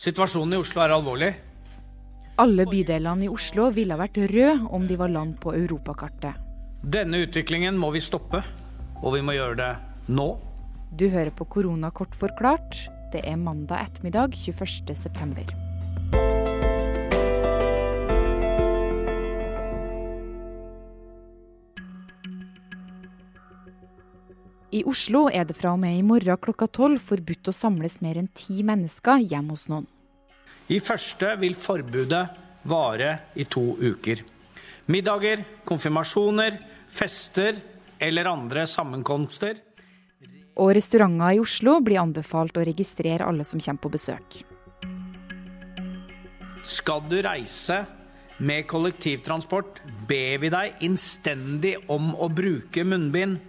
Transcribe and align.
Situasjonen 0.00 0.56
i 0.56 0.60
Oslo 0.62 0.80
er 0.80 0.94
alvorlig. 0.94 1.28
Alle 2.40 2.64
bydelene 2.64 3.26
i 3.26 3.28
Oslo 3.28 3.66
ville 3.76 3.98
vært 4.00 4.16
røde 4.32 4.70
om 4.72 4.86
de 4.88 4.96
var 4.96 5.12
land 5.12 5.34
på 5.42 5.52
europakartet. 5.52 6.38
Denne 6.80 7.20
utviklingen 7.26 7.76
må 7.76 7.90
vi 7.92 8.00
stoppe, 8.00 8.40
og 9.02 9.12
vi 9.18 9.20
må 9.20 9.36
gjøre 9.36 9.58
det 9.60 9.72
nå. 10.16 10.30
Du 10.96 11.10
hører 11.12 11.34
på 11.36 11.44
Koronakort 11.52 12.16
forklart. 12.16 12.80
Det 13.12 13.20
er 13.28 13.36
mandag 13.36 13.90
ettermiddag 13.90 14.38
21.9. 14.40 15.69
I 24.70 24.84
Oslo 24.86 25.24
er 25.26 25.48
det 25.48 25.56
fra 25.58 25.72
og 25.74 25.80
med 25.82 25.96
i 25.98 26.02
morgen 26.06 26.38
klokka 26.38 26.68
tolv 26.70 27.00
forbudt 27.02 27.50
å 27.50 27.54
samles 27.54 27.98
mer 28.04 28.20
enn 28.20 28.28
ti 28.30 28.62
mennesker 28.62 29.24
hjemme 29.26 29.56
hos 29.56 29.66
noen. 29.70 29.88
I 30.70 30.78
første 30.78 31.32
vil 31.40 31.56
forbudet 31.58 32.22
vare 32.70 33.08
i 33.34 33.48
to 33.50 33.64
uker. 33.80 34.22
Middager, 34.94 35.42
konfirmasjoner, 35.66 36.60
fester 36.86 37.58
eller 37.98 38.30
andre 38.30 38.62
sammenkomster. 38.70 39.58
Og 40.62 40.70
restauranter 40.78 41.34
i 41.34 41.42
Oslo 41.42 41.80
blir 41.82 41.98
anbefalt 41.98 42.58
å 42.60 42.66
registrere 42.66 43.26
alle 43.26 43.46
som 43.46 43.58
kommer 43.58 43.82
på 43.82 43.94
besøk. 43.96 44.40
Skal 46.62 47.02
du 47.10 47.18
reise 47.24 47.82
med 48.38 48.68
kollektivtransport, 48.70 49.82
ber 50.06 50.38
vi 50.44 50.50
deg 50.52 50.82
innstendig 50.86 51.74
om 51.90 52.12
å 52.14 52.30
bruke 52.30 52.86
munnbind. 52.86 53.40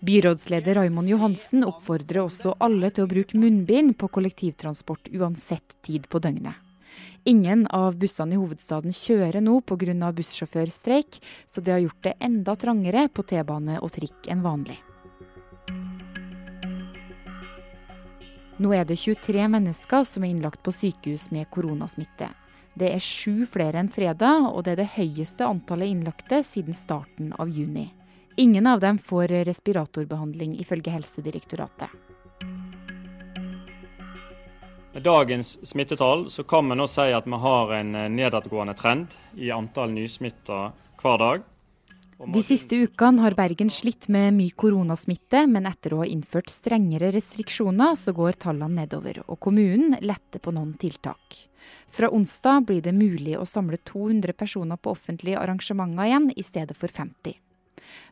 Byrådsleder 0.00 0.74
Raimond 0.74 1.08
Johansen 1.08 1.64
oppfordrer 1.68 2.22
også 2.22 2.54
alle 2.64 2.88
til 2.88 3.04
å 3.04 3.08
bruke 3.10 3.36
munnbind 3.36 3.98
på 4.00 4.08
kollektivtransport 4.08 5.10
uansett 5.12 5.74
tid 5.84 6.06
på 6.08 6.22
døgnet. 6.24 6.56
Ingen 7.28 7.66
av 7.68 7.98
bussene 8.00 8.32
i 8.32 8.40
hovedstaden 8.40 8.96
kjører 8.96 9.44
nå 9.44 9.58
pga. 9.60 10.12
bussjåførstreik, 10.16 11.20
så 11.44 11.60
det 11.60 11.72
har 11.72 11.84
gjort 11.84 12.02
det 12.02 12.14
enda 12.18 12.56
trangere 12.56 13.08
på 13.12 13.22
T-bane 13.22 13.76
og 13.80 13.92
trikk 13.92 14.30
enn 14.32 14.40
vanlig. 14.40 14.78
Nå 18.56 18.72
er 18.72 18.84
det 18.84 18.96
23 18.96 19.48
mennesker 19.48 20.04
som 20.04 20.24
er 20.24 20.32
innlagt 20.32 20.62
på 20.62 20.72
sykehus 20.72 21.30
med 21.30 21.50
koronasmitte. 21.52 22.32
Det 22.72 22.88
er 22.88 23.04
sju 23.04 23.44
flere 23.44 23.76
enn 23.80 23.92
fredag, 23.92 24.48
og 24.48 24.64
det 24.64 24.72
er 24.72 24.84
det 24.84 24.92
høyeste 24.96 25.44
antallet 25.44 25.92
innlagte 25.92 26.40
siden 26.40 26.72
starten 26.72 27.34
av 27.36 27.52
juni. 27.52 27.90
Ingen 28.40 28.66
av 28.66 28.80
dem 28.80 28.98
får 28.98 29.28
respiratorbehandling, 29.44 30.54
ifølge 30.58 30.90
Helsedirektoratet. 30.90 31.88
Med 34.92 35.02
dagens 35.02 35.66
smittetall 35.68 36.30
så 36.30 36.44
kan 36.48 36.70
vi 36.72 36.78
nå 36.80 36.86
si 36.88 37.04
at 37.12 37.28
vi 37.28 37.40
har 37.42 37.72
en 37.76 37.90
eh, 37.94 38.06
nedadgående 38.08 38.74
trend 38.78 39.12
i 39.36 39.50
antall 39.52 39.92
nysmitta 39.92 40.60
hver 41.02 41.20
dag. 41.20 41.44
De 42.32 42.40
siste 42.40 42.78
ukene 42.80 43.26
har 43.26 43.36
Bergen 43.36 43.68
slitt 43.68 44.08
med 44.08 44.32
mye 44.38 44.56
koronasmitte, 44.56 45.44
men 45.44 45.68
etter 45.68 45.92
å 45.92 46.00
ha 46.00 46.08
innført 46.08 46.48
strengere 46.48 47.12
restriksjoner, 47.12 47.92
så 47.92 48.16
går 48.16 48.40
tallene 48.40 48.86
nedover, 48.86 49.20
og 49.28 49.36
kommunen 49.44 49.98
letter 50.00 50.40
på 50.40 50.56
noen 50.56 50.72
tiltak. 50.80 51.42
Fra 51.92 52.08
onsdag 52.08 52.64
blir 52.72 52.80
det 52.88 52.96
mulig 52.96 53.36
å 53.36 53.44
samle 53.44 53.76
200 53.84 54.32
personer 54.32 54.80
på 54.80 54.96
offentlige 54.96 55.44
arrangementer 55.44 56.08
igjen, 56.08 56.32
i 56.32 56.48
stedet 56.48 56.80
for 56.80 56.88
50. 56.88 57.36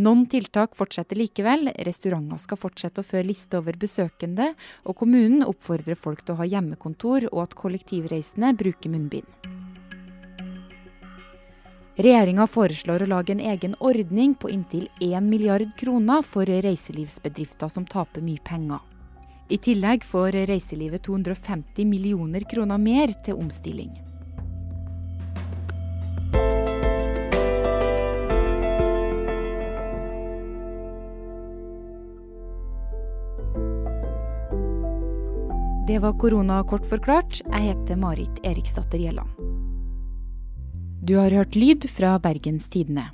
Noen 0.00 0.26
tiltak 0.30 0.76
fortsetter 0.78 1.18
likevel. 1.20 1.70
Restauranter 1.86 2.40
skal 2.42 2.60
fortsette 2.60 3.02
å 3.02 3.06
føre 3.06 3.28
liste 3.28 3.58
over 3.60 3.78
besøkende, 3.80 4.52
og 4.84 4.96
kommunen 5.02 5.44
oppfordrer 5.46 5.98
folk 5.98 6.24
til 6.24 6.36
å 6.36 6.40
ha 6.42 6.48
hjemmekontor 6.48 7.28
og 7.32 7.42
at 7.44 7.56
kollektivreisende 7.58 8.54
bruker 8.58 8.92
munnbind. 8.92 9.28
Regjeringa 12.00 12.46
foreslår 12.48 13.04
å 13.04 13.10
lage 13.10 13.34
en 13.34 13.42
egen 13.44 13.74
ordning 13.84 14.32
på 14.32 14.48
inntil 14.48 14.86
1 15.04 15.26
milliard 15.28 15.68
kroner 15.76 16.22
for 16.24 16.48
reiselivsbedrifter 16.48 17.68
som 17.68 17.84
taper 17.84 18.24
mye 18.24 18.40
penger. 18.40 18.80
I 19.50 19.58
tillegg 19.58 20.06
får 20.06 20.46
reiselivet 20.48 21.02
250 21.04 21.84
millioner 21.84 22.46
kroner 22.48 22.78
mer 22.80 23.12
til 23.26 23.36
omstilling. 23.42 23.90
Det 35.86 35.98
var 35.98 36.18
korona 36.18 36.64
kort 36.64 36.84
forklart. 36.86 37.40
Jeg 37.46 37.62
heter 37.62 37.96
Marit 37.96 38.42
Eriksdatter 38.44 38.98
Gjelland. 38.98 39.30
Du 41.02 41.16
har 41.16 41.30
hørt 41.30 41.56
lyd 41.56 41.86
fra 41.90 42.18
Bergens 42.20 42.68
Tidende. 42.68 43.06